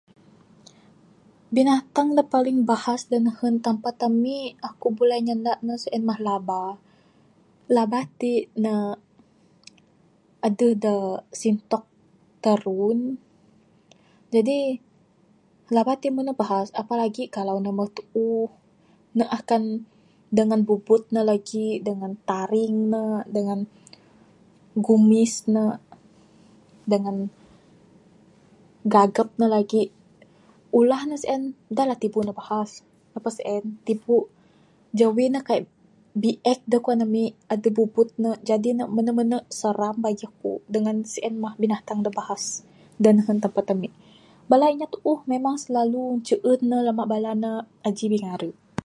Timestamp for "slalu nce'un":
45.63-46.59